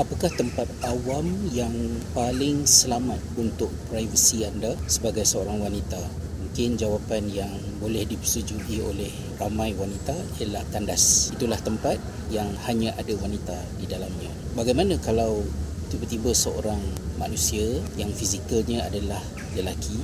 apakah 0.00 0.32
tempat 0.32 0.64
awam 0.88 1.28
yang 1.52 1.76
paling 2.16 2.64
selamat 2.64 3.20
untuk 3.36 3.68
privasi 3.92 4.48
anda 4.48 4.72
sebagai 4.88 5.28
seorang 5.28 5.60
wanita? 5.60 6.00
Mungkin 6.40 6.80
jawapan 6.80 7.28
yang 7.28 7.52
boleh 7.84 8.08
dipersetujui 8.08 8.80
oleh 8.80 9.12
ramai 9.36 9.76
wanita 9.76 10.16
ialah 10.40 10.64
tandas. 10.72 11.28
Itulah 11.36 11.60
tempat 11.60 12.00
yang 12.32 12.48
hanya 12.64 12.96
ada 12.96 13.12
wanita 13.20 13.60
di 13.76 13.84
dalamnya. 13.84 14.32
Bagaimana 14.56 14.96
kalau 15.04 15.44
tiba-tiba 15.92 16.32
seorang 16.32 16.80
manusia 17.20 17.84
yang 18.00 18.08
fizikalnya 18.16 18.88
adalah 18.88 19.20
lelaki 19.52 20.00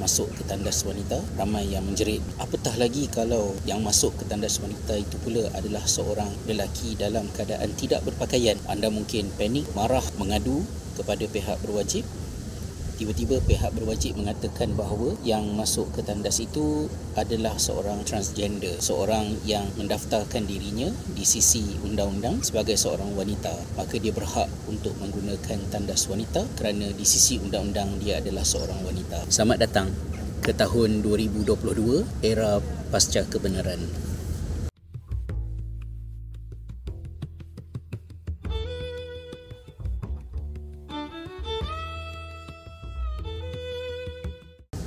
masuk 0.00 0.30
ke 0.34 0.42
tandas 0.46 0.82
wanita 0.82 1.20
ramai 1.38 1.68
yang 1.68 1.84
menjerit 1.86 2.20
apatah 2.42 2.74
lagi 2.80 3.06
kalau 3.10 3.54
yang 3.68 3.80
masuk 3.84 4.14
ke 4.18 4.24
tandas 4.26 4.58
wanita 4.58 4.98
itu 4.98 5.16
pula 5.22 5.46
adalah 5.54 5.84
seorang 5.86 6.30
lelaki 6.48 6.98
dalam 6.98 7.26
keadaan 7.32 7.70
tidak 7.78 8.02
berpakaian? 8.02 8.58
Anda 8.66 8.90
mungkin 8.90 9.30
panik 9.36 9.68
marah 9.76 10.04
mengadu 10.16 10.62
kepada 10.94 11.26
pihak 11.26 11.58
berwajib 11.62 12.06
tiba-tiba 12.94 13.42
pihak 13.42 13.74
berwajib 13.74 14.14
mengatakan 14.18 14.72
bahawa 14.78 15.18
yang 15.26 15.42
masuk 15.58 15.90
ke 15.94 16.00
tandas 16.06 16.38
itu 16.38 16.86
adalah 17.18 17.58
seorang 17.58 18.02
transgender, 18.06 18.78
seorang 18.78 19.34
yang 19.42 19.66
mendaftarkan 19.74 20.46
dirinya 20.46 20.90
di 21.14 21.26
sisi 21.26 21.62
undang-undang 21.82 22.42
sebagai 22.42 22.78
seorang 22.78 23.14
wanita. 23.18 23.52
Maka 23.74 23.98
dia 23.98 24.14
berhak 24.14 24.46
untuk 24.70 24.94
menggunakan 25.02 25.58
tandas 25.70 26.06
wanita 26.06 26.46
kerana 26.54 26.90
di 26.94 27.06
sisi 27.06 27.38
undang-undang 27.42 27.98
dia 27.98 28.22
adalah 28.22 28.46
seorang 28.46 28.78
wanita. 28.86 29.26
Selamat 29.30 29.66
datang 29.66 29.88
ke 30.44 30.52
tahun 30.52 31.00
2022 31.02 32.04
era 32.22 32.60
pasca 32.92 33.26
kebenaran. 33.26 33.80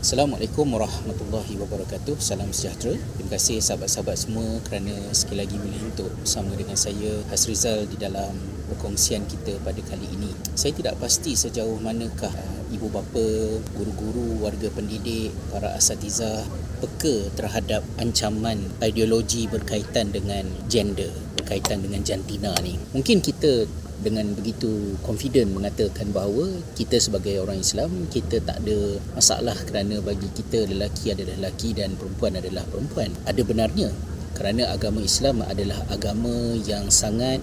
Assalamualaikum 0.08 0.72
warahmatullahi 0.72 1.60
wabarakatuh. 1.60 2.16
Salam 2.24 2.56
sejahtera. 2.56 2.96
Terima 2.96 3.36
kasih 3.36 3.60
sahabat-sahabat 3.60 4.16
semua 4.16 4.48
Kerana 4.64 4.96
sekali 5.12 5.44
lagi 5.44 5.60
boleh 5.60 5.84
untuk 5.84 6.08
bersama 6.24 6.56
dengan 6.56 6.80
saya 6.80 7.12
Hasrizal 7.28 7.84
di 7.92 8.00
dalam 8.00 8.32
perkongsian 8.72 9.28
kita 9.28 9.60
pada 9.68 9.84
kali 9.84 10.08
ini. 10.08 10.32
Saya 10.56 10.72
tidak 10.72 10.96
pasti 11.04 11.36
sejauh 11.36 11.84
manakah 11.84 12.32
uh, 12.32 12.64
ibu 12.72 12.88
bapa, 12.88 13.60
guru-guru, 13.76 14.48
warga 14.48 14.72
pendidik, 14.72 15.36
para 15.52 15.76
asatizah 15.76 16.40
Peka 16.80 17.36
terhadap 17.36 17.84
ancaman 18.00 18.64
ideologi 18.80 19.52
berkaitan 19.52 20.16
dengan 20.16 20.48
gender 20.72 21.12
Berkaitan 21.36 21.84
dengan 21.84 22.08
jantina 22.08 22.56
ni. 22.64 22.80
Mungkin 22.96 23.20
kita 23.20 23.68
dengan 23.98 24.30
begitu 24.38 24.98
confident 25.02 25.58
mengatakan 25.58 26.14
bahawa 26.14 26.62
kita 26.78 27.02
sebagai 27.02 27.42
orang 27.42 27.62
Islam 27.62 28.06
kita 28.14 28.38
tak 28.46 28.62
ada 28.62 29.02
masalah 29.18 29.58
kerana 29.66 29.98
bagi 30.06 30.30
kita 30.38 30.70
lelaki 30.70 31.18
adalah 31.18 31.34
lelaki 31.38 31.74
dan 31.74 31.98
perempuan 31.98 32.38
adalah 32.38 32.64
perempuan. 32.70 33.10
Ada 33.26 33.42
benarnya 33.42 33.90
kerana 34.38 34.70
agama 34.70 35.02
Islam 35.02 35.42
adalah 35.42 35.82
agama 35.90 36.54
yang 36.62 36.94
sangat 36.94 37.42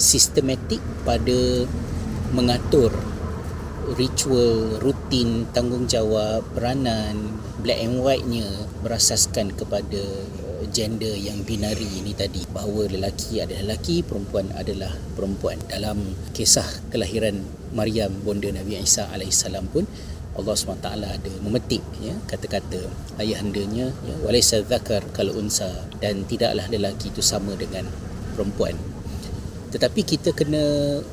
sistematik 0.00 0.80
pada 1.04 1.68
mengatur 2.32 2.90
ritual, 3.92 4.80
rutin, 4.80 5.44
tanggungjawab, 5.52 6.40
peranan, 6.56 7.36
black 7.60 7.84
and 7.84 8.00
white-nya 8.00 8.48
berasaskan 8.80 9.52
kepada 9.52 10.00
gender 10.70 11.12
yang 11.12 11.42
binari 11.42 11.86
ini 12.00 12.12
tadi. 12.16 12.44
Bahawa 12.48 12.88
lelaki 12.88 13.42
adalah 13.42 13.74
lelaki 13.74 14.04
perempuan 14.04 14.48
adalah 14.54 14.92
perempuan. 15.18 15.58
Dalam 15.68 16.00
kisah 16.32 16.66
kelahiran 16.92 17.40
Maryam 17.74 18.12
bonda 18.22 18.48
Nabi 18.52 18.80
Isa 18.80 19.10
alaihissalam 19.10 19.68
pun 19.72 19.84
Allah 20.34 20.54
SWT 20.58 20.88
ada 20.90 21.32
memetik 21.46 21.82
ya, 22.02 22.10
kata-kata 22.26 22.82
ayahandanya 23.22 23.94
ya, 23.94 24.14
walaysa 24.26 24.66
zakar 24.66 25.06
kal 25.14 25.30
unsa 25.30 25.70
dan 26.02 26.26
tidaklah 26.26 26.66
lelaki 26.66 27.14
itu 27.14 27.22
sama 27.22 27.54
dengan 27.54 27.86
perempuan. 28.34 28.74
Tetapi 29.74 30.06
kita 30.06 30.30
kena 30.30 30.62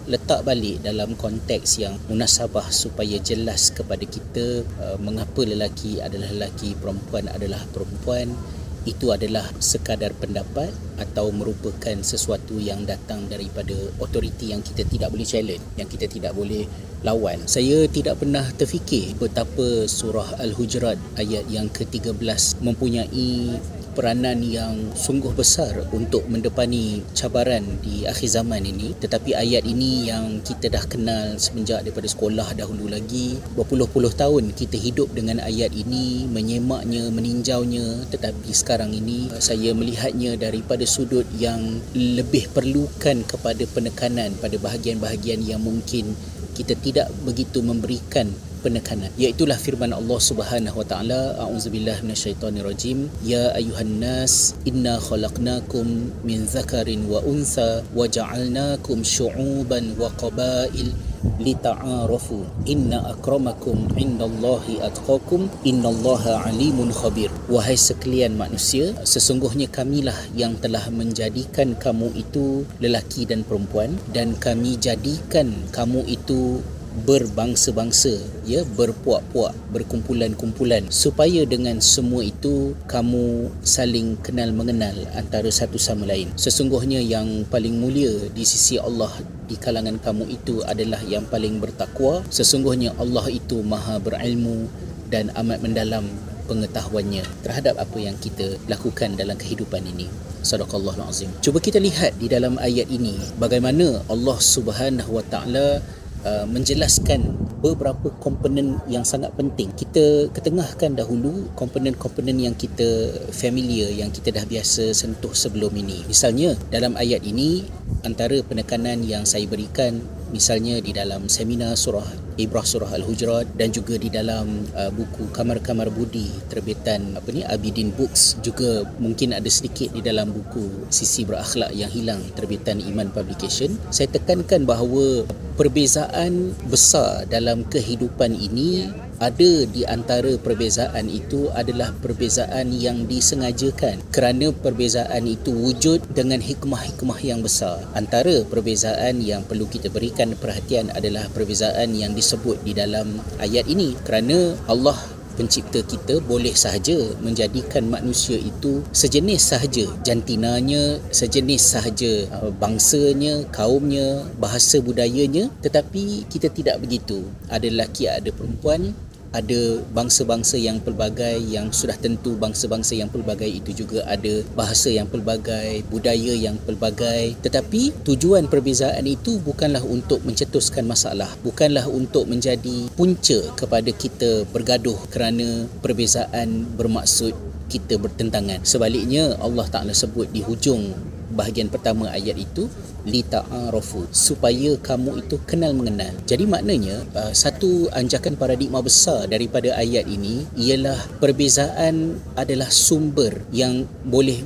letak 0.06 0.46
balik 0.46 0.86
dalam 0.86 1.18
konteks 1.18 1.82
yang 1.82 1.98
munasabah 2.06 2.70
supaya 2.70 3.18
jelas 3.18 3.74
kepada 3.74 4.06
kita 4.06 4.62
uh, 4.78 4.98
mengapa 5.02 5.42
lelaki 5.42 5.98
adalah 5.98 6.30
lelaki 6.30 6.78
perempuan 6.78 7.26
adalah 7.34 7.62
perempuan 7.74 8.38
itu 8.84 9.14
adalah 9.14 9.46
sekadar 9.62 10.10
pendapat 10.18 10.74
atau 10.98 11.30
merupakan 11.30 11.98
sesuatu 12.02 12.58
yang 12.58 12.86
datang 12.86 13.30
daripada 13.30 13.74
otoriti 14.02 14.54
yang 14.54 14.66
kita 14.66 14.86
tidak 14.86 15.14
boleh 15.14 15.28
challenge, 15.28 15.66
yang 15.78 15.90
kita 15.90 16.10
tidak 16.10 16.34
boleh 16.34 16.66
lawan. 17.06 17.42
Saya 17.46 17.86
tidak 17.90 18.22
pernah 18.22 18.46
terfikir 18.54 19.18
betapa 19.18 19.86
surah 19.90 20.42
Al-Hujurat 20.42 20.98
ayat 21.18 21.46
yang 21.50 21.70
ke-13 21.70 22.62
mempunyai 22.62 23.58
peranan 23.92 24.40
yang 24.42 24.96
sungguh 24.96 25.36
besar 25.36 25.86
untuk 25.92 26.26
mendepani 26.32 27.04
cabaran 27.14 27.64
di 27.84 28.08
akhir 28.08 28.42
zaman 28.42 28.64
ini. 28.64 28.96
Tetapi 28.98 29.36
ayat 29.36 29.64
ini 29.68 30.08
yang 30.08 30.40
kita 30.42 30.72
dah 30.72 30.84
kenal 30.88 31.36
semenjak 31.38 31.84
daripada 31.84 32.08
sekolah 32.08 32.56
dahulu 32.56 32.88
lagi 32.88 33.38
berpuluh-puluh 33.54 34.12
tahun 34.16 34.56
kita 34.56 34.80
hidup 34.80 35.12
dengan 35.12 35.44
ayat 35.44 35.76
ini 35.76 36.26
menyemaknya 36.28 37.12
meninjaunya. 37.12 38.08
Tetapi 38.10 38.50
sekarang 38.52 38.96
ini 38.96 39.32
saya 39.38 39.76
melihatnya 39.76 40.40
daripada 40.40 40.84
sudut 40.88 41.28
yang 41.38 41.80
lebih 41.94 42.48
perlukan 42.52 43.24
kepada 43.28 43.64
penekanan 43.70 44.36
pada 44.40 44.58
bahagian-bahagian 44.58 45.44
yang 45.44 45.62
mungkin 45.64 46.16
kita 46.52 46.76
tidak 46.78 47.08
begitu 47.24 47.64
memberikan 47.64 48.28
penekanan 48.62 49.10
iaitulah 49.18 49.58
firman 49.58 49.92
Allah 49.92 50.20
Subhanahu 50.22 50.80
wa 50.80 50.86
taala 50.86 51.36
a'udzubillahi 51.42 52.06
minasyaitonirrajim. 52.06 53.10
Ya 53.26 53.52
ayuhan 53.58 54.00
nas 54.00 54.54
inna 54.64 55.02
khalaqnakum 55.02 56.14
min 56.22 56.46
zakarin 56.46 57.10
wa 57.10 57.20
unsa 57.26 57.82
wa 57.92 58.06
ja'alnakum 58.06 59.02
syu'uban 59.02 59.98
wa 59.98 60.08
qabail 60.16 60.94
lita'arafu. 61.42 62.46
Inna 62.70 63.14
akramakum 63.14 63.90
indallahi 63.98 64.82
atqakum. 64.82 65.50
Innallaha 65.66 66.46
alimun 66.50 66.94
khabir. 66.94 67.30
Wahai 67.50 67.78
sekalian 67.78 68.38
manusia 68.38 68.94
sesungguhnya 69.06 69.70
kamilah 69.70 70.18
yang 70.38 70.58
telah 70.58 70.86
menjadikan 70.94 71.74
kamu 71.78 72.14
itu 72.18 72.66
lelaki 72.82 73.26
dan 73.26 73.42
perempuan 73.46 73.98
dan 74.14 74.38
kami 74.38 74.78
jadikan 74.78 75.54
kamu 75.74 76.06
itu 76.10 76.62
berbangsa-bangsa 77.08 78.12
ya 78.44 78.64
berpuak-puak 78.76 79.56
berkumpulan-kumpulan. 79.72 80.88
Supaya 80.92 81.48
dengan 81.48 81.80
semua 81.80 82.28
itu 82.28 82.76
kamu 82.88 83.50
saling 83.64 84.20
kenal 84.20 84.52
mengenal 84.52 84.96
antara 85.16 85.48
satu 85.48 85.80
sama 85.80 86.08
lain. 86.08 86.30
Sesungguhnya 86.36 87.00
yang 87.00 87.48
paling 87.48 87.80
mulia 87.80 88.12
di 88.32 88.44
sisi 88.44 88.76
Allah 88.78 89.12
di 89.48 89.56
kalangan 89.56 90.00
kamu 90.00 90.32
itu 90.32 90.64
adalah 90.68 91.00
yang 91.08 91.24
paling 91.28 91.60
bertakwa. 91.60 92.24
Sesungguhnya 92.28 92.96
Allah 93.00 93.28
itu 93.32 93.64
maha 93.64 94.00
berilmu 94.00 94.68
dan 95.12 95.32
amat 95.36 95.60
mendalam 95.60 96.08
pengetahuannya 96.52 97.24
terhadap 97.48 97.80
apa 97.80 97.98
yang 98.00 98.16
kita 98.20 98.60
lakukan 98.68 99.16
dalam 99.16 99.40
kehidupan 99.40 99.88
ini. 99.88 100.12
Sadaqallahul 100.42 101.06
azim. 101.06 101.30
Cuba 101.40 101.62
kita 101.62 101.78
lihat 101.78 102.18
di 102.18 102.28
dalam 102.28 102.58
ayat 102.58 102.90
ini 102.90 103.16
bagaimana 103.38 104.02
Allah 104.10 104.38
Subhanahu 104.42 105.22
wa 105.22 105.24
taala 105.30 105.80
Uh, 106.22 106.46
menjelaskan 106.46 107.34
beberapa 107.66 108.14
komponen 108.22 108.78
yang 108.86 109.02
sangat 109.02 109.34
penting. 109.34 109.74
Kita 109.74 110.30
ketengahkan 110.30 110.94
dahulu 110.94 111.50
komponen-komponen 111.58 112.38
yang 112.38 112.54
kita 112.54 113.10
familiar, 113.34 113.90
yang 113.90 114.14
kita 114.14 114.30
dah 114.30 114.46
biasa 114.46 114.94
sentuh 114.94 115.34
sebelum 115.34 115.74
ini. 115.74 116.06
Misalnya 116.06 116.54
dalam 116.70 116.94
ayat 116.94 117.26
ini 117.26 117.66
antara 118.06 118.38
penekanan 118.46 119.02
yang 119.02 119.26
saya 119.26 119.50
berikan 119.50 119.98
misalnya 120.32 120.80
di 120.80 120.96
dalam 120.96 121.28
seminar 121.28 121.76
surah 121.76 122.32
Ibrah 122.40 122.64
surah 122.64 122.96
Al-Hujurat 122.96 123.46
dan 123.60 123.76
juga 123.76 124.00
di 124.00 124.08
dalam 124.08 124.66
uh, 124.74 124.90
buku 124.90 125.30
Kamar-Kamar 125.36 125.92
Budi 125.92 126.32
terbitan 126.48 127.20
apa 127.20 127.30
ni 127.30 127.44
Abidin 127.44 127.92
Books 127.92 128.40
juga 128.40 128.88
mungkin 128.98 129.36
ada 129.36 129.48
sedikit 129.52 129.92
di 129.92 130.02
dalam 130.02 130.32
buku 130.32 130.88
Sisi 130.88 131.28
Berakhlak 131.28 131.76
yang 131.76 131.92
Hilang 131.92 132.24
terbitan 132.34 132.80
Iman 132.80 133.12
Publication. 133.12 133.76
Saya 133.92 134.08
tekankan 134.10 134.64
bahawa 134.64 135.28
perbezaan 135.60 136.56
besar 136.72 137.28
dalam 137.28 137.68
kehidupan 137.68 138.34
ini 138.34 138.90
ada 139.22 139.70
di 139.70 139.86
antara 139.86 140.34
perbezaan 140.42 141.06
itu 141.06 141.54
adalah 141.54 141.94
perbezaan 142.02 142.74
yang 142.74 143.06
disengajakan 143.06 144.02
kerana 144.10 144.50
perbezaan 144.50 145.30
itu 145.30 145.54
wujud 145.54 146.02
dengan 146.10 146.42
hikmah-hikmah 146.42 147.22
yang 147.22 147.46
besar. 147.46 147.86
Antara 147.94 148.42
perbezaan 148.50 149.22
yang 149.22 149.46
perlu 149.46 149.70
kita 149.70 149.94
berikan 149.94 150.34
perhatian 150.34 150.90
adalah 150.90 151.30
perbezaan 151.30 151.94
yang 151.94 152.18
disebut 152.18 152.66
di 152.66 152.74
dalam 152.74 153.22
ayat 153.38 153.70
ini. 153.70 153.94
Kerana 154.02 154.58
Allah 154.66 154.98
pencipta 155.38 155.86
kita 155.86 156.18
boleh 156.26 156.58
sahaja 156.58 157.14
menjadikan 157.22 157.86
manusia 157.94 158.42
itu 158.42 158.82
sejenis 158.90 159.54
sahaja. 159.54 159.86
Jantinanya 160.02 160.98
sejenis 161.14 161.62
sahaja 161.62 162.26
uh, 162.42 162.50
bangsanya 162.58 163.46
kaumnya 163.54 164.26
bahasa 164.42 164.82
budayanya. 164.82 165.54
Tetapi 165.62 166.26
kita 166.26 166.50
tidak 166.50 166.82
begitu. 166.82 167.22
Ada 167.54 167.70
lelaki 167.70 168.10
ada 168.10 168.34
perempuan 168.34 169.11
ada 169.32 169.80
bangsa-bangsa 169.96 170.60
yang 170.60 170.80
pelbagai 170.84 171.40
yang 171.48 171.72
sudah 171.72 171.96
tentu 171.96 172.36
bangsa-bangsa 172.36 173.00
yang 173.00 173.08
pelbagai 173.08 173.48
itu 173.48 173.72
juga 173.84 174.04
ada 174.08 174.44
bahasa 174.56 174.92
yang 174.92 175.08
pelbagai 175.08 175.88
budaya 175.88 176.36
yang 176.36 176.60
pelbagai. 176.64 177.40
Tetapi 177.40 178.04
tujuan 178.08 178.52
perbezaan 178.52 179.08
itu 179.08 179.40
bukanlah 179.40 179.84
untuk 179.84 180.24
mencetuskan 180.28 180.88
masalah 180.88 181.32
bukanlah 181.42 181.88
untuk 181.88 182.28
menjadi 182.28 182.92
punca 182.94 183.40
kepada 183.58 183.90
kita 183.92 184.46
bergaduh 184.52 184.98
kerana 185.10 185.68
perbezaan 185.82 186.68
bermaksud 186.78 187.34
kita 187.72 187.96
bertentangan. 187.96 188.62
Sebaliknya 188.68 189.40
Allah 189.40 189.66
Taala 189.72 189.96
sebut 189.96 190.28
di 190.30 190.44
hujung 190.44 190.92
bahagian 191.42 191.74
pertama 191.74 192.14
ayat 192.14 192.38
itu 192.38 192.70
li 193.10 193.26
ta'arufu 193.26 194.06
supaya 194.14 194.78
kamu 194.78 195.26
itu 195.26 195.42
kenal 195.50 195.74
mengenal. 195.74 196.14
Jadi 196.30 196.46
maknanya 196.46 197.02
uh, 197.18 197.34
satu 197.34 197.90
anjakan 197.98 198.38
paradigma 198.38 198.78
besar 198.86 199.26
daripada 199.26 199.74
ayat 199.74 200.06
ini 200.06 200.46
ialah 200.54 200.98
perbezaan 201.18 202.22
adalah 202.38 202.70
sumber 202.70 203.42
yang 203.50 203.90
boleh 204.06 204.46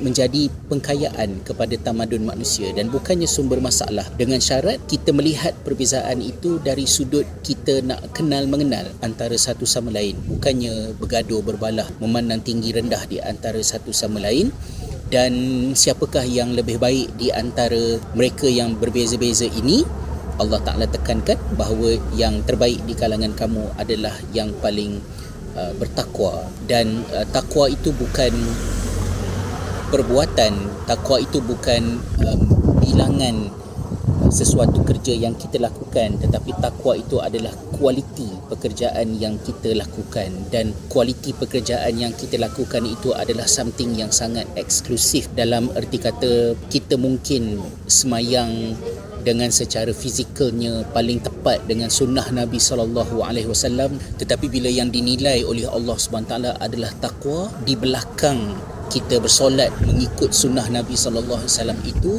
menjadi 0.00 0.48
pengkayaan 0.72 1.44
kepada 1.44 1.76
tamadun 1.76 2.24
manusia. 2.24 2.72
Dan 2.72 2.88
bukannya 2.88 3.28
sumber 3.28 3.60
masalah. 3.60 4.08
Dengan 4.16 4.40
syarat 4.40 4.80
kita 4.88 5.12
melihat 5.12 5.52
perbezaan 5.60 6.24
itu 6.24 6.56
dari 6.64 6.88
sudut 6.88 7.28
kita 7.44 7.84
nak 7.84 8.16
kenal 8.16 8.48
mengenal 8.48 8.88
antara 9.04 9.36
satu 9.36 9.68
sama 9.68 9.92
lain. 9.92 10.16
Bukannya 10.24 10.96
bergaduh 10.96 11.44
berbalah 11.44 11.86
memandang 12.00 12.40
tinggi 12.40 12.72
rendah 12.72 13.04
di 13.04 13.20
antara 13.20 13.60
satu 13.60 13.92
sama 13.92 14.16
lain 14.24 14.48
dan 15.12 15.32
siapakah 15.76 16.24
yang 16.24 16.56
lebih 16.56 16.80
baik 16.80 17.12
di 17.20 17.28
antara 17.28 18.00
mereka 18.16 18.48
yang 18.48 18.72
berbeza-beza 18.80 19.44
ini? 19.44 19.84
Allah 20.40 20.56
Ta'ala 20.64 20.88
tekankan 20.88 21.36
bahawa 21.52 22.00
yang 22.16 22.40
terbaik 22.48 22.80
di 22.88 22.96
kalangan 22.96 23.36
kamu 23.36 23.76
adalah 23.76 24.16
yang 24.32 24.48
paling 24.64 25.04
uh, 25.52 25.76
bertakwa. 25.76 26.48
Dan 26.64 27.04
uh, 27.12 27.28
takwa 27.28 27.68
itu 27.68 27.92
bukan 27.92 28.32
perbuatan. 29.92 30.56
Takwa 30.88 31.20
itu 31.20 31.44
bukan 31.44 32.00
um, 32.24 32.40
bilangan 32.80 33.52
sesuatu 34.32 34.80
kerja 34.80 35.12
yang 35.12 35.36
kita 35.36 35.60
lakukan 35.60 36.16
tetapi 36.16 36.56
takwa 36.58 36.96
itu 36.96 37.20
adalah 37.20 37.52
kualiti 37.76 38.32
pekerjaan 38.48 39.20
yang 39.20 39.36
kita 39.44 39.76
lakukan. 39.76 40.32
Dan 40.48 40.72
kualiti 40.88 41.36
pekerjaan 41.36 42.00
yang 42.00 42.16
kita 42.16 42.40
lakukan 42.40 42.82
itu 42.88 43.12
adalah 43.12 43.44
something 43.44 43.92
yang 43.92 44.08
sangat 44.08 44.48
eksklusif 44.56 45.28
dalam 45.36 45.68
erti 45.76 46.00
kata 46.00 46.56
kita 46.72 46.96
mungkin 46.96 47.60
semayang 47.84 48.72
dengan 49.22 49.54
secara 49.54 49.94
fizikalnya 49.94 50.82
paling 50.90 51.22
tepat 51.22 51.62
dengan 51.70 51.86
sunnah 51.86 52.26
Nabi 52.34 52.58
sallallahu 52.58 53.22
alaihi 53.22 53.46
wasallam 53.46 53.94
tetapi 54.18 54.50
bila 54.50 54.66
yang 54.66 54.90
dinilai 54.90 55.46
oleh 55.46 55.70
Allah 55.70 55.94
Subhanahu 55.94 56.58
adalah 56.58 56.90
takwa 56.98 57.46
di 57.62 57.78
belakang 57.78 58.58
kita 58.90 59.22
bersolat 59.22 59.70
mengikut 59.86 60.34
sunnah 60.34 60.66
Nabi 60.68 60.98
sallallahu 60.98 61.38
alaihi 61.38 61.54
wasallam 61.54 61.80
itu 61.86 62.12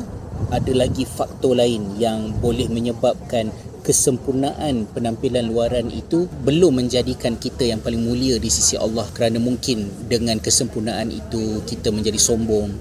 ada 0.49 0.71
lagi 0.73 1.07
faktor 1.07 1.59
lain 1.59 1.95
yang 1.95 2.33
boleh 2.41 2.67
menyebabkan 2.67 3.53
kesempurnaan 3.83 4.87
penampilan 4.95 5.43
luaran 5.51 5.91
itu 5.91 6.25
belum 6.47 6.79
menjadikan 6.79 7.35
kita 7.35 7.67
yang 7.67 7.83
paling 7.83 7.99
mulia 7.99 8.39
di 8.39 8.47
sisi 8.47 8.79
Allah 8.79 9.03
kerana 9.11 9.43
mungkin 9.43 10.07
dengan 10.07 10.39
kesempurnaan 10.39 11.11
itu 11.11 11.61
kita 11.67 11.91
menjadi 11.91 12.15
sombong 12.15 12.71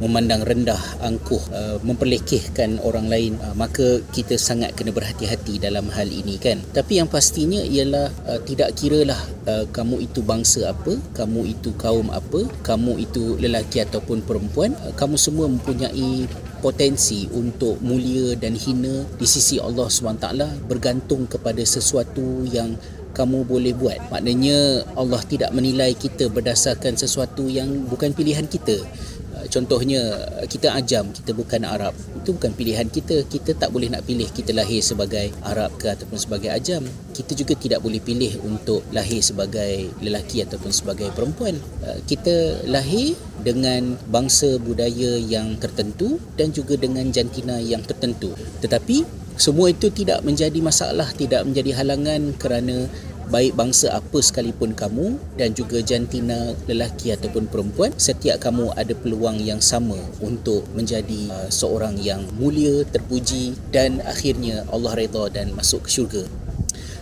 memandang 0.00 0.42
rendah 0.42 0.80
angkuh 1.04 1.40
uh, 1.52 1.76
memperlekehkan 1.84 2.80
orang 2.80 3.06
lain 3.06 3.36
uh, 3.44 3.52
maka 3.52 4.00
kita 4.10 4.40
sangat 4.40 4.72
kena 4.74 4.90
berhati-hati 4.90 5.60
dalam 5.60 5.86
hal 5.92 6.08
ini 6.08 6.40
kan? 6.40 6.58
Tapi 6.72 6.98
yang 6.98 7.08
pastinya 7.08 7.60
ialah 7.60 8.08
uh, 8.26 8.40
tidak 8.42 8.76
kiralah 8.76 9.20
kamu 9.50 10.06
itu 10.06 10.22
bangsa 10.22 10.70
apa 10.70 10.94
kamu 11.10 11.58
itu 11.58 11.74
kaum 11.74 12.06
apa 12.14 12.46
kamu 12.62 13.02
itu 13.02 13.34
lelaki 13.34 13.82
ataupun 13.82 14.22
perempuan 14.22 14.78
kamu 14.94 15.18
semua 15.18 15.50
mempunyai 15.50 16.30
potensi 16.62 17.26
untuk 17.34 17.80
mulia 17.82 18.36
dan 18.38 18.54
hina 18.54 19.08
di 19.18 19.26
sisi 19.26 19.58
Allah 19.58 19.88
SWT 19.90 20.68
bergantung 20.68 21.26
kepada 21.26 21.64
sesuatu 21.64 22.46
yang 22.46 22.76
kamu 23.10 23.42
boleh 23.42 23.74
buat. 23.74 23.98
Maknanya 24.12 24.86
Allah 24.94 25.18
tidak 25.26 25.50
menilai 25.50 25.98
kita 25.98 26.30
berdasarkan 26.30 26.94
sesuatu 26.94 27.50
yang 27.50 27.90
bukan 27.90 28.14
pilihan 28.14 28.46
kita 28.46 28.78
contohnya 29.50 30.00
kita 30.46 30.72
ajam 30.78 31.10
kita 31.10 31.34
bukan 31.34 31.66
Arab. 31.66 31.92
Itu 32.16 32.38
bukan 32.38 32.54
pilihan 32.54 32.86
kita. 32.88 33.26
Kita 33.26 33.58
tak 33.58 33.74
boleh 33.74 33.90
nak 33.90 34.06
pilih 34.06 34.30
kita 34.30 34.54
lahir 34.54 34.80
sebagai 34.80 35.34
Arab 35.42 35.74
ke 35.76 35.90
ataupun 35.90 36.16
sebagai 36.16 36.48
ajam. 36.54 36.86
Kita 37.12 37.34
juga 37.34 37.58
tidak 37.58 37.82
boleh 37.82 38.00
pilih 38.00 38.40
untuk 38.46 38.86
lahir 38.94 39.20
sebagai 39.20 39.90
lelaki 40.00 40.46
ataupun 40.46 40.70
sebagai 40.70 41.10
perempuan. 41.12 41.58
Uh, 41.82 41.98
kita 42.06 42.64
lahir 42.70 43.18
dengan 43.42 43.98
bangsa 44.08 44.56
budaya 44.62 45.18
yang 45.18 45.58
tertentu 45.58 46.22
dan 46.38 46.54
juga 46.54 46.78
dengan 46.78 47.10
jantina 47.10 47.58
yang 47.58 47.82
tertentu. 47.82 48.32
Tetapi 48.62 49.20
semua 49.40 49.72
itu 49.72 49.88
tidak 49.88 50.20
menjadi 50.20 50.60
masalah 50.60 51.08
tidak 51.16 51.48
menjadi 51.48 51.80
halangan 51.80 52.36
kerana 52.36 52.84
baik 53.30 53.54
bangsa 53.54 53.94
apa 53.94 54.18
sekalipun 54.18 54.74
kamu 54.74 55.14
dan 55.38 55.54
juga 55.54 55.78
jantina 55.80 56.52
lelaki 56.66 57.14
ataupun 57.14 57.46
perempuan 57.46 57.94
setiap 57.94 58.42
kamu 58.42 58.74
ada 58.74 58.90
peluang 58.92 59.38
yang 59.38 59.62
sama 59.62 59.96
untuk 60.18 60.66
menjadi 60.74 61.30
uh, 61.30 61.48
seorang 61.48 61.94
yang 62.02 62.26
mulia 62.36 62.82
terpuji 62.90 63.54
dan 63.70 64.02
akhirnya 64.02 64.66
Allah 64.74 64.98
redha 64.98 65.30
dan 65.30 65.54
masuk 65.54 65.86
ke 65.86 65.90
syurga. 65.94 66.24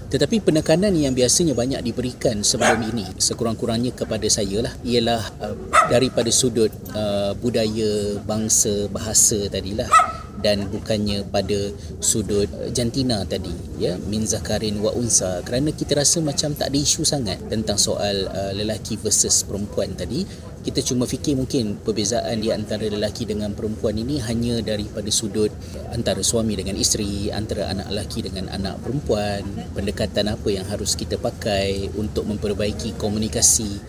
Tetapi 0.09 0.41
penekanan 0.41 0.97
yang 0.97 1.13
biasanya 1.13 1.53
banyak 1.53 1.85
diberikan 1.85 2.41
sebelum 2.41 2.81
ini 2.81 3.05
sekurang-kurangnya 3.21 3.93
kepada 3.93 4.25
saya 4.33 4.65
lah 4.65 4.73
ialah 4.81 5.21
uh, 5.41 5.57
daripada 5.93 6.33
sudut 6.33 6.73
uh, 6.97 7.37
budaya 7.37 8.17
bangsa 8.25 8.89
bahasa 8.89 9.49
tadilah 9.53 9.89
dan 10.39 10.71
bukannya 10.71 11.27
pada 11.29 11.71
sudut 11.99 12.47
uh, 12.55 12.71
jantina 12.71 13.23
tadi 13.27 13.53
ya 13.79 13.99
min 14.07 14.25
zakarin 14.25 14.79
wa 14.79 14.95
unsa. 14.95 15.43
Kerana 15.43 15.75
kita 15.75 15.99
rasa 15.99 16.23
macam 16.23 16.55
tak 16.55 16.71
ada 16.71 16.79
isu 16.79 17.03
sangat 17.03 17.39
tentang 17.51 17.77
soal 17.79 18.27
uh, 18.31 18.53
lelaki 18.55 18.99
versus 18.99 19.43
perempuan 19.47 19.95
tadi 19.99 20.27
kita 20.69 20.85
cuma 20.85 21.09
fikir 21.09 21.39
mungkin 21.39 21.81
perbezaan 21.81 22.45
di 22.45 22.53
antara 22.53 22.85
lelaki 22.91 23.25
dengan 23.25 23.57
perempuan 23.57 23.97
ini 23.97 24.21
hanya 24.21 24.61
daripada 24.61 25.09
sudut 25.09 25.49
antara 25.97 26.21
suami 26.21 26.61
dengan 26.61 26.77
isteri 26.77 27.33
antara 27.33 27.73
anak 27.73 27.89
lelaki 27.89 28.27
dengan 28.27 28.51
anak 28.51 28.77
perempuan 28.85 29.47
pendekatan 29.73 30.35
apa 30.35 30.49
yang 30.53 30.69
harus 30.69 30.93
kita 30.93 31.17
pakai 31.17 31.89
untuk 31.97 32.29
memperbaiki 32.29 32.99
komunikasi 33.01 33.81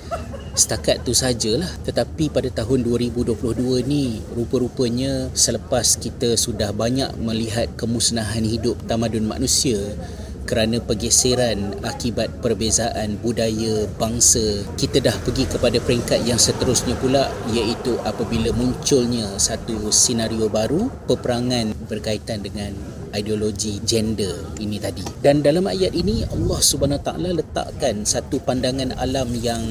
setakat 0.55 1.01
tu 1.05 1.13
sajalah. 1.13 1.69
Tetapi 1.85 2.29
pada 2.33 2.49
tahun 2.49 2.85
2022 2.85 3.85
ni 3.85 4.21
rupa-rupanya 4.33 5.29
selepas 5.33 5.97
kita 5.97 6.37
sudah 6.37 6.71
banyak 6.71 7.13
melihat 7.21 7.69
kemusnahan 7.75 8.45
hidup 8.45 8.77
tamadun 8.85 9.25
manusia 9.25 9.77
kerana 10.49 10.81
pergeseran 10.81 11.77
akibat 11.85 12.41
perbezaan 12.41 13.21
budaya 13.21 13.85
bangsa 14.01 14.65
kita 14.81 14.97
dah 14.97 15.13
pergi 15.21 15.45
kepada 15.45 15.77
peringkat 15.77 16.25
yang 16.25 16.41
seterusnya 16.41 16.97
pula 16.97 17.29
iaitu 17.53 17.93
apabila 18.01 18.49
munculnya 18.57 19.29
satu 19.37 19.93
senario 19.93 20.49
baru 20.49 20.89
peperangan 21.05 21.77
berkaitan 21.85 22.41
dengan 22.41 22.73
ideologi 23.13 23.77
gender 23.85 24.33
ini 24.57 24.81
tadi. 24.81 25.05
Dan 25.21 25.45
dalam 25.45 25.69
ayat 25.69 25.93
ini 25.93 26.25
Allah 26.25 26.59
Subhanahu 26.61 27.05
taala 27.05 27.29
letakkan 27.29 28.01
satu 28.01 28.41
pandangan 28.41 28.97
alam 28.97 29.29
yang 29.37 29.61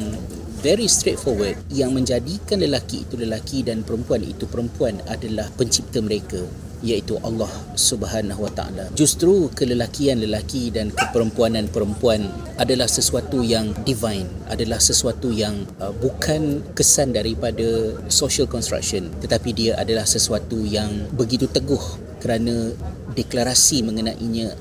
very 0.61 0.91
straightforward 0.91 1.57
yang 1.71 1.95
menjadikan 1.95 2.59
lelaki 2.59 3.07
itu 3.07 3.15
lelaki 3.15 3.63
dan 3.63 3.87
perempuan 3.87 4.23
itu 4.27 4.45
perempuan 4.51 4.99
adalah 5.07 5.47
pencipta 5.55 6.03
mereka 6.03 6.43
iaitu 6.83 7.19
Allah 7.27 7.51
Subhanahu 7.75 8.47
Wa 8.47 8.53
Taala. 8.55 8.85
Justru 8.95 9.51
kelelakian 9.51 10.23
lelaki 10.23 10.71
dan 10.71 10.95
keperempuanan 10.95 11.67
perempuan 11.71 12.31
adalah 12.55 12.87
sesuatu 12.87 13.43
yang 13.43 13.75
divine, 13.83 14.31
adalah 14.47 14.79
sesuatu 14.79 15.35
yang 15.35 15.67
uh, 15.83 15.91
bukan 15.91 16.63
kesan 16.79 17.15
daripada 17.15 17.99
social 18.07 18.47
construction, 18.47 19.11
tetapi 19.19 19.51
dia 19.55 19.73
adalah 19.75 20.07
sesuatu 20.07 20.63
yang 20.63 21.11
begitu 21.15 21.51
teguh 21.51 21.83
kerana 22.19 22.75
deklarasi 23.15 23.87
mengenainya 23.87 24.55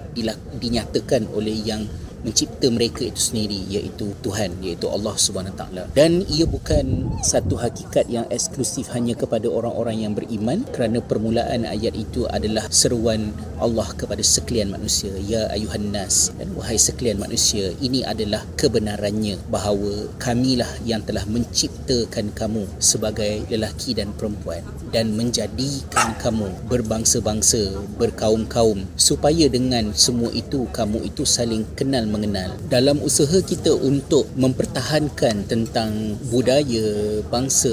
dinyatakan 0.57 1.25
oleh 1.33 1.57
yang 1.65 1.85
mencipta 2.25 2.67
mereka 2.71 3.05
itu 3.05 3.19
sendiri 3.19 3.59
iaitu 3.69 4.15
Tuhan 4.25 4.57
iaitu 4.63 4.89
Allah 4.89 5.13
Subhanahu 5.13 5.53
taala. 5.53 5.85
Dan 5.93 6.25
ia 6.25 6.47
bukan 6.47 7.13
satu 7.21 7.59
hakikat 7.59 8.09
yang 8.09 8.25
eksklusif 8.31 8.89
hanya 8.95 9.13
kepada 9.13 9.45
orang-orang 9.51 10.07
yang 10.07 10.13
beriman 10.15 10.65
kerana 10.73 11.03
permulaan 11.03 11.67
ayat 11.67 11.93
itu 11.93 12.25
adalah 12.31 12.65
seruan 12.71 13.35
Allah 13.61 13.87
kepada 13.93 14.23
sekalian 14.23 14.73
manusia. 14.73 15.11
Ya 15.21 15.51
ayuhan 15.51 15.91
nas 15.91 16.31
dan 16.39 16.53
wahai 16.55 16.79
sekalian 16.79 17.21
manusia 17.21 17.75
ini 17.83 18.01
adalah 18.07 18.41
kebenarannya 18.55 19.37
bahawa 19.51 20.09
kamilah 20.17 20.69
yang 20.87 21.03
telah 21.03 21.27
menciptakan 21.27 22.31
kamu 22.33 22.63
sebagai 22.79 23.43
lelaki 23.51 23.91
dan 23.93 24.15
perempuan 24.15 24.63
dan 24.95 25.13
menjadikan 25.13 26.15
kamu 26.17 26.47
berbangsa-bangsa 26.71 27.75
berkaum-kaum 27.99 28.87
supaya 28.95 29.51
dengan 29.51 29.91
semua 29.91 30.31
itu 30.31 30.63
kamu 30.71 31.03
itu 31.03 31.27
saling 31.27 31.67
kenal 31.75 32.06
mengenal. 32.09 32.55
Dalam 32.71 32.99
usaha 33.03 33.39
kita 33.43 33.75
untuk 33.75 34.27
mempertahankan 34.35 35.47
tentang 35.47 36.17
budaya 36.31 37.19
bangsa 37.27 37.71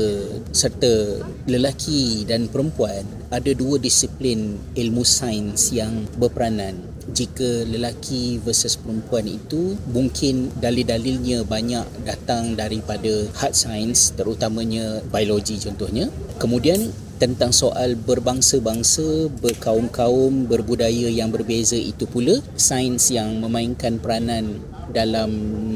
serta 0.51 1.23
lelaki 1.47 2.27
dan 2.27 2.47
perempuan 2.51 3.07
ada 3.31 3.51
dua 3.55 3.83
disiplin 3.83 4.59
ilmu 4.79 5.03
sains 5.03 5.75
yang 5.75 6.07
berperanan. 6.19 6.79
Jika 7.05 7.69
lelaki 7.69 8.41
versus 8.41 8.81
perempuan 8.81 9.29
itu 9.29 9.77
mungkin 9.93 10.49
dalil-dalilnya 10.57 11.45
banyak 11.45 11.85
datang 12.09 12.57
daripada 12.57 13.29
hard 13.37 13.53
science 13.53 14.17
terutamanya 14.17 15.05
biologi 15.13 15.61
contohnya. 15.61 16.09
Kemudian 16.41 16.91
tentang 17.17 17.55
soal 17.55 17.95
berbangsa-bangsa, 17.95 19.31
berkaum-kaum, 19.39 20.51
berbudaya 20.51 21.07
yang 21.11 21.31
berbeza 21.31 21.79
itu 21.79 22.05
pula 22.11 22.43
sains 22.59 23.11
yang 23.15 23.39
memainkan 23.39 24.03
peranan 24.03 24.59
dalam 24.91 25.31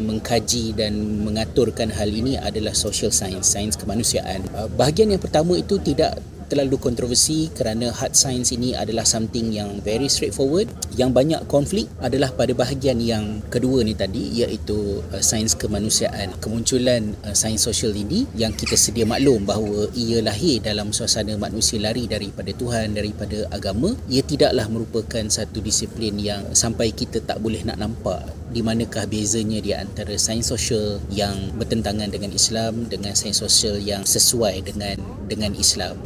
mengkaji 0.06 0.76
dan 0.76 1.24
mengaturkan 1.24 1.90
hal 1.90 2.10
ini 2.10 2.36
adalah 2.38 2.74
social 2.74 3.10
science, 3.10 3.50
sains 3.50 3.74
kemanusiaan. 3.74 4.44
Bahagian 4.76 5.14
yang 5.14 5.22
pertama 5.22 5.58
itu 5.58 5.80
tidak 5.80 6.18
terlalu 6.48 6.80
kontroversi 6.80 7.52
kerana 7.52 7.92
hard 7.92 8.16
science 8.16 8.50
ini 8.50 8.72
adalah 8.72 9.04
something 9.04 9.52
yang 9.52 9.78
very 9.84 10.08
straightforward. 10.08 10.66
Yang 10.96 11.10
banyak 11.14 11.40
konflik 11.46 11.86
adalah 12.00 12.32
pada 12.32 12.50
bahagian 12.56 12.98
yang 12.98 13.44
kedua 13.52 13.84
ni 13.84 13.92
tadi 13.94 14.42
iaitu 14.42 15.04
uh, 15.12 15.22
sains 15.22 15.54
kemanusiaan 15.54 16.34
kemunculan 16.40 17.14
uh, 17.28 17.36
sains 17.36 17.62
sosial 17.62 17.92
ini 17.92 18.24
yang 18.34 18.50
kita 18.56 18.74
sedia 18.74 19.04
maklum 19.04 19.44
bahawa 19.44 19.86
ia 19.92 20.24
lahir 20.24 20.64
dalam 20.64 20.90
suasana 20.90 21.36
manusia 21.36 21.78
lari 21.78 22.08
daripada 22.08 22.50
Tuhan 22.50 22.96
daripada 22.96 23.46
agama. 23.52 23.94
Ia 24.08 24.24
tidaklah 24.24 24.66
merupakan 24.72 25.24
satu 25.28 25.60
disiplin 25.60 26.16
yang 26.18 26.56
sampai 26.56 26.90
kita 26.90 27.20
tak 27.22 27.38
boleh 27.44 27.62
nak 27.62 27.78
nampak 27.78 28.24
di 28.48 28.64
manakah 28.64 29.04
bezanya 29.04 29.60
di 29.60 29.76
antara 29.76 30.16
sains 30.16 30.48
sosial 30.48 30.96
yang 31.12 31.36
bertentangan 31.60 32.08
dengan 32.08 32.32
Islam 32.32 32.88
dengan 32.88 33.12
sains 33.12 33.44
sosial 33.44 33.76
yang 33.76 34.08
sesuai 34.08 34.64
dengan 34.64 34.96
dengan 35.28 35.52
Islam 35.52 36.00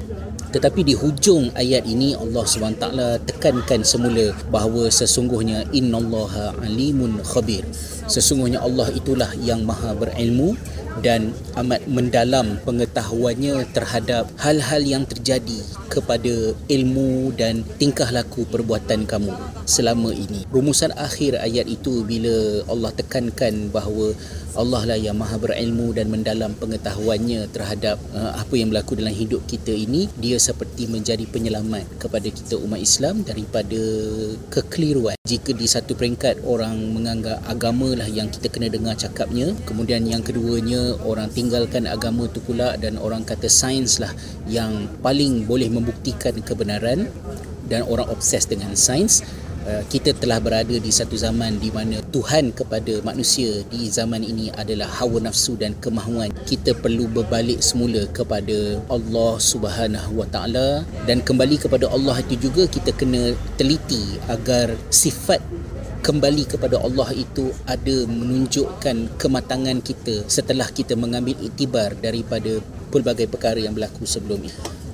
tetapi 0.53 0.85
di 0.85 0.93
hujung 0.93 1.49
ayat 1.57 1.89
ini 1.89 2.13
Allah 2.13 2.45
SWT 2.45 2.85
tekankan 3.25 3.81
semula 3.81 4.37
bahawa 4.53 4.93
sesungguhnya 4.93 5.65
innallaha 5.73 6.53
alimun 6.61 7.19
khabir. 7.25 7.65
Sesungguhnya 8.05 8.61
Allah 8.61 8.93
itulah 8.93 9.33
yang 9.41 9.65
maha 9.65 9.97
berilmu 9.97 10.53
dan 11.01 11.33
amat 11.57 11.89
mendalam 11.89 12.61
pengetahuannya 12.69 13.65
terhadap 13.73 14.29
hal-hal 14.37 14.83
yang 14.85 15.05
terjadi 15.09 15.63
kepada 15.89 16.57
ilmu 16.73 17.37
dan 17.37 17.65
tingkah 17.77 18.09
laku 18.09 18.45
perbuatan 18.49 19.05
kamu 19.05 19.33
selama 19.65 20.13
ini. 20.13 20.49
Rumusan 20.49 20.93
akhir 20.97 21.41
ayat 21.41 21.69
itu 21.69 22.05
bila 22.05 22.65
Allah 22.69 22.93
tekankan 22.97 23.69
bahawa 23.69 24.17
Allah 24.53 24.85
lah 24.85 24.99
yang 25.01 25.17
maha 25.17 25.41
berilmu 25.41 25.97
dan 25.97 26.13
mendalam 26.13 26.53
pengetahuannya 26.61 27.49
terhadap 27.57 27.97
uh, 28.13 28.37
apa 28.37 28.53
yang 28.53 28.69
berlaku 28.69 29.01
dalam 29.01 29.13
hidup 29.17 29.41
kita 29.49 29.73
ini 29.73 30.13
dia 30.21 30.37
seperti 30.37 30.93
menjadi 30.93 31.25
penyelamat 31.25 31.89
kepada 31.97 32.29
kita 32.29 32.61
umat 32.61 32.77
Islam 32.77 33.25
daripada 33.25 33.81
kekeliruan 34.53 35.17
jika 35.25 35.57
di 35.57 35.65
satu 35.65 35.97
peringkat 35.97 36.45
orang 36.45 36.77
menganggap 36.93 37.41
agama 37.49 37.97
lah 37.97 38.05
yang 38.05 38.29
kita 38.29 38.53
kena 38.53 38.69
dengar 38.69 38.93
cakapnya 38.93 39.57
kemudian 39.65 40.05
yang 40.05 40.21
keduanya 40.21 40.82
orang 41.03 41.29
tinggalkan 41.31 41.87
agama 41.87 42.27
tu 42.31 42.43
pula 42.43 42.75
dan 42.79 42.99
orang 42.99 43.23
kata 43.23 43.47
sains 43.51 44.03
lah 44.03 44.11
yang 44.47 44.89
paling 45.01 45.47
boleh 45.47 45.71
membuktikan 45.71 46.35
kebenaran 46.43 47.11
dan 47.71 47.87
orang 47.87 48.09
obses 48.11 48.45
dengan 48.45 48.75
sains 48.77 49.23
Eh, 49.63 49.83
kita 49.87 50.11
telah 50.19 50.43
berada 50.43 50.75
di 50.75 50.91
satu 50.91 51.15
zaman 51.15 51.63
di 51.63 51.71
mana 51.71 52.03
Tuhan 52.11 52.51
kepada 52.51 52.99
manusia 53.07 53.63
di 53.71 53.87
zaman 53.87 54.19
ini 54.27 54.51
adalah 54.59 54.91
hawa 54.91 55.23
nafsu 55.23 55.55
dan 55.55 55.79
kemahuan. 55.79 56.35
Kita 56.51 56.75
perlu 56.75 57.07
berbalik 57.07 57.63
semula 57.63 58.03
kepada 58.11 58.83
Allah 58.91 59.39
Subhanahu 59.39 60.19
Wa 60.19 60.27
Taala 60.35 60.83
dan 61.07 61.23
kembali 61.23 61.63
kepada 61.63 61.87
Allah 61.95 62.19
itu 62.27 62.51
juga 62.51 62.67
kita 62.67 62.91
kena 62.91 63.39
teliti 63.55 64.19
agar 64.27 64.75
sifat 64.91 65.39
kembali 66.03 66.51
kepada 66.51 66.83
Allah 66.83 67.15
itu 67.15 67.55
ada 67.63 67.97
menunjukkan 68.11 69.17
kematangan 69.23 69.79
kita 69.81 70.27
setelah 70.27 70.67
kita 70.67 70.99
mengambil 70.99 71.39
iktibar 71.39 71.95
daripada 71.95 72.59
pelbagai 72.91 73.31
perkara 73.31 73.63
yang 73.63 73.73
berlaku 73.73 74.03
sebelum 74.03 74.43
ini. 74.43 74.53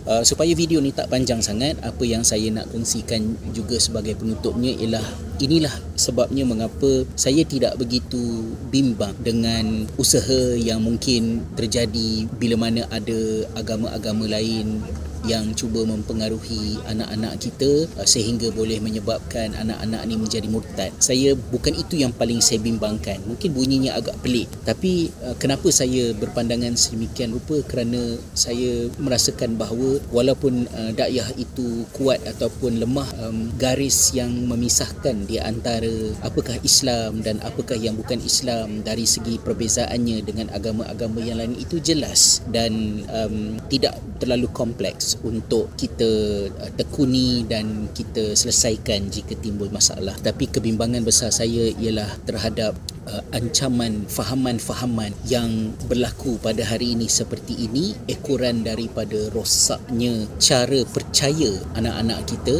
Uh, 0.09 0.25
supaya 0.25 0.49
video 0.57 0.81
ni 0.81 0.89
tak 0.89 1.13
panjang 1.13 1.45
sangat 1.45 1.77
apa 1.85 2.01
yang 2.01 2.25
saya 2.25 2.49
nak 2.49 2.73
kongsikan 2.73 3.37
juga 3.53 3.77
sebagai 3.77 4.17
penutupnya 4.17 4.73
ialah 4.73 5.05
inilah 5.37 5.73
sebabnya 6.01 6.49
mengapa 6.49 7.05
saya 7.13 7.45
tidak 7.45 7.77
begitu 7.77 8.57
bimbang 8.73 9.13
dengan 9.21 9.85
usaha 10.01 10.57
yang 10.57 10.81
mungkin 10.81 11.45
terjadi 11.61 12.25
bila 12.41 12.57
mana 12.57 12.89
ada 12.89 13.45
agama-agama 13.53 14.33
lain 14.33 14.81
yang 15.27 15.55
cuba 15.57 15.83
mempengaruhi 15.89 16.79
anak-anak 16.87 17.41
kita 17.41 17.87
uh, 17.99 18.07
sehingga 18.07 18.53
boleh 18.53 18.79
menyebabkan 18.79 19.55
anak-anak 19.57 20.03
ni 20.07 20.15
menjadi 20.15 20.47
murtad. 20.51 20.93
Saya 21.01 21.35
bukan 21.35 21.75
itu 21.75 21.99
yang 21.99 22.13
paling 22.15 22.39
saya 22.45 22.61
bimbangkan. 22.63 23.23
Mungkin 23.25 23.51
bunyinya 23.55 23.99
agak 23.99 24.19
pelik, 24.21 24.51
tapi 24.63 25.09
uh, 25.25 25.35
kenapa 25.41 25.71
saya 25.73 26.13
berpandangan 26.15 26.75
sedemikian 26.79 27.35
rupa 27.35 27.63
kerana 27.65 28.19
saya 28.35 28.91
merasakan 29.01 29.57
bahawa 29.57 30.03
walaupun 30.13 30.67
uh, 30.71 30.93
dakyah 30.93 31.29
itu 31.39 31.87
kuat 31.97 32.21
ataupun 32.27 32.83
lemah 32.83 33.09
um, 33.25 33.49
garis 33.57 34.13
yang 34.13 34.31
memisahkan 34.47 35.25
di 35.25 35.41
antara 35.41 36.13
apakah 36.21 36.59
Islam 36.63 37.25
dan 37.25 37.41
apakah 37.41 37.79
yang 37.79 37.97
bukan 37.97 38.21
Islam 38.21 38.83
dari 38.83 39.09
segi 39.09 39.41
perbezaannya 39.41 40.19
dengan 40.27 40.53
agama-agama 40.53 41.23
yang 41.23 41.41
lain 41.41 41.57
itu 41.57 41.81
jelas 41.81 42.45
dan 42.51 43.05
um, 43.09 43.57
tidak 43.71 43.97
terlalu 44.19 44.51
kompleks 44.51 45.08
untuk 45.25 45.73
kita 45.79 46.11
uh, 46.53 46.73
tekuni 46.77 47.49
dan 47.49 47.89
kita 47.97 48.37
selesaikan 48.37 49.09
jika 49.09 49.33
timbul 49.41 49.73
masalah. 49.73 50.13
Tapi 50.21 50.51
kebimbangan 50.53 51.01
besar 51.07 51.33
saya 51.33 51.73
ialah 51.79 52.21
terhadap 52.29 52.77
uh, 53.09 53.23
ancaman 53.33 54.05
fahaman-fahaman 54.05 55.17
yang 55.25 55.73
berlaku 55.89 56.37
pada 56.43 56.61
hari 56.69 56.93
ini 56.93 57.09
seperti 57.09 57.57
ini 57.65 57.97
ekoran 58.05 58.67
daripada 58.67 59.33
rosaknya 59.33 60.29
cara 60.37 60.85
percaya 60.85 61.57
anak-anak 61.79 62.29
kita 62.29 62.57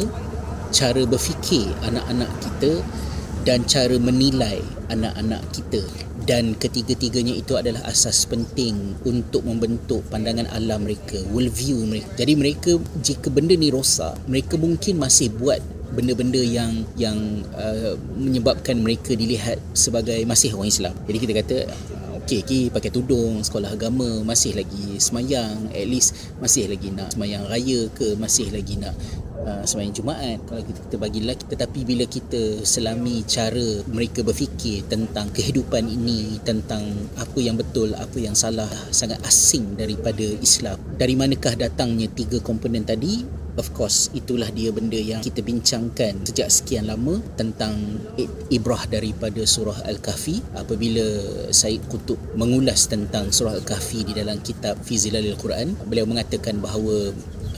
cara 0.69 1.01
berfikir 1.05 1.65
anak-anak 1.81 2.29
kita 2.41 2.81
dan 3.45 3.65
cara 3.65 3.97
menilai 3.97 4.61
anak-anak 4.93 5.41
kita 5.53 5.81
dan 6.29 6.53
ketiga-tiganya 6.53 7.33
itu 7.33 7.57
adalah 7.57 7.81
asas 7.89 8.29
penting 8.29 8.93
untuk 9.01 9.41
membentuk 9.49 10.05
pandangan 10.13 10.45
alam 10.53 10.85
mereka, 10.85 11.17
worldview 11.33 11.89
mereka. 11.89 12.21
Jadi 12.21 12.33
mereka 12.37 12.71
jika 13.01 13.33
benda 13.33 13.57
ni 13.57 13.73
rosak, 13.73 14.13
mereka 14.29 14.53
mungkin 14.61 15.01
masih 15.01 15.33
buat 15.33 15.57
benda-benda 15.89 16.37
yang 16.37 16.85
yang 17.01 17.17
uh, 17.57 17.97
menyebabkan 18.13 18.77
mereka 18.77 19.17
dilihat 19.17 19.57
sebagai 19.73 20.21
masih 20.29 20.53
orang 20.53 20.69
Islam. 20.69 20.93
Jadi 21.09 21.17
kita 21.17 21.33
kata 21.41 21.57
okey 22.21 22.45
ki 22.45 22.59
pakai 22.69 22.93
tudung 22.93 23.41
sekolah 23.41 23.73
agama 23.73 24.21
masih 24.21 24.53
lagi 24.53 25.01
semayang 25.01 25.73
at 25.73 25.87
least 25.89 26.13
masih 26.37 26.69
lagi 26.69 26.93
nak 26.93 27.09
semayang 27.09 27.41
raya 27.49 27.89
ke 27.97 28.13
masih 28.21 28.53
lagi 28.53 28.77
nak 28.77 28.93
uh, 29.45 29.63
semayang 29.63 29.95
Jumaat. 29.95 30.39
Kalau 30.47 30.63
kita, 30.63 30.79
kita 30.89 30.95
bagi 30.99 31.19
lelaki 31.23 31.45
tetapi 31.47 31.79
bila 31.87 32.05
kita 32.07 32.63
selami 32.63 33.23
cara 33.27 33.83
mereka 33.87 34.23
berfikir 34.23 34.85
tentang 34.87 35.31
kehidupan 35.31 35.87
ini 35.87 36.41
tentang 36.43 36.83
apa 37.15 37.39
yang 37.39 37.55
betul 37.59 37.93
apa 37.95 38.17
yang 38.19 38.35
salah 38.35 38.69
sangat 38.89 39.19
asing 39.23 39.75
daripada 39.75 40.23
Islam. 40.39 40.79
Dari 40.95 41.15
manakah 41.15 41.55
datangnya 41.55 42.07
tiga 42.11 42.39
komponen 42.43 42.83
tadi? 42.83 43.39
Of 43.59 43.75
course 43.75 44.07
itulah 44.15 44.47
dia 44.55 44.71
benda 44.71 44.95
yang 44.95 45.19
kita 45.19 45.43
bincangkan 45.43 46.23
sejak 46.23 46.47
sekian 46.47 46.87
lama 46.87 47.19
tentang 47.35 47.75
ibrah 48.47 48.87
daripada 48.87 49.43
surah 49.43 49.83
Al-Kahfi. 49.83 50.39
Apabila 50.55 51.03
Said 51.51 51.83
Kutub 51.91 52.15
mengulas 52.39 52.87
tentang 52.87 53.35
surah 53.35 53.59
Al-Kahfi 53.59 54.07
di 54.07 54.13
dalam 54.15 54.39
kitab 54.39 54.79
Fizilalil 54.79 55.35
Quran 55.35 55.75
beliau 55.91 56.07
mengatakan 56.07 56.63
bahawa 56.63 57.11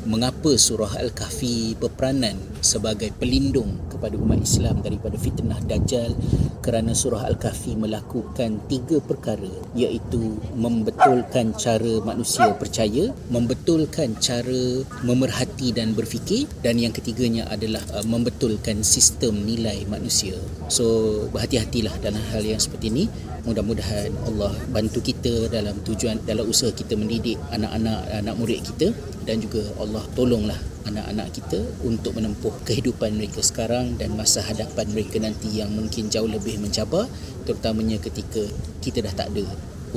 mengapa 0.05 0.57
surah 0.57 0.97
Al-Kahfi 0.97 1.77
berperanan 1.77 2.37
sebagai 2.61 3.13
pelindung 3.15 3.81
kepada 3.89 4.17
umat 4.17 4.41
Islam 4.41 4.81
daripada 4.81 5.17
fitnah 5.17 5.61
Dajjal 5.61 6.17
kerana 6.61 6.93
surah 6.93 7.29
Al-Kahfi 7.29 7.77
melakukan 7.77 8.65
tiga 8.65 8.97
perkara 9.01 9.49
iaitu 9.77 10.37
membetulkan 10.57 11.53
cara 11.57 12.01
manusia 12.05 12.53
percaya, 12.57 13.13
membetulkan 13.29 14.17
cara 14.17 14.85
memerhati 15.05 15.73
dan 15.73 15.93
berfikir 15.97 16.45
dan 16.65 16.77
yang 16.77 16.93
ketiganya 16.93 17.49
adalah 17.49 17.81
uh, 17.93 18.05
membetulkan 18.05 18.85
sistem 18.85 19.41
nilai 19.45 19.85
manusia. 19.89 20.37
So 20.69 20.85
berhati-hatilah 21.33 22.01
dalam 22.01 22.21
hal 22.33 22.45
yang 22.45 22.61
seperti 22.61 22.93
ini. 22.93 23.05
Mudah-mudahan 23.41 24.13
Allah 24.29 24.53
bantu 24.69 25.01
kita 25.01 25.49
dalam 25.49 25.81
tujuan 25.81 26.21
dalam 26.29 26.45
usaha 26.45 26.69
kita 26.69 26.93
mendidik 26.93 27.41
anak-anak 27.49 28.21
anak 28.21 28.35
murid 28.37 28.61
kita. 28.61 28.93
Dan 29.25 29.41
juga 29.41 29.65
Allah 29.81 30.01
tolonglah 30.13 30.57
anak-anak 30.85 31.33
kita 31.33 31.61
untuk 31.81 32.17
menempuh 32.17 32.53
kehidupan 32.65 33.17
mereka 33.17 33.41
sekarang 33.41 33.97
dan 33.97 34.13
masa 34.13 34.41
hadapan 34.45 34.89
mereka 34.93 35.17
nanti 35.21 35.61
yang 35.61 35.73
mungkin 35.73 36.13
jauh 36.13 36.29
lebih 36.29 36.61
mencabar. 36.61 37.09
Terutamanya 37.49 37.97
ketika 37.97 38.45
kita 38.85 39.01
dah 39.01 39.13
tak 39.13 39.33
ada 39.33 39.45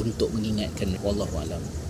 untuk 0.00 0.32
mengingatkan. 0.32 0.96
Wallahu 1.04 1.36
alam 1.44 1.83